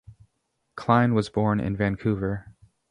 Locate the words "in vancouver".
1.59-2.55